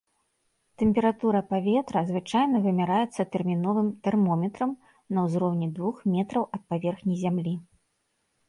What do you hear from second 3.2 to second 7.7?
тэрміновым тэрмометрам на ўзроўні двух метраў ад паверхні зямлі.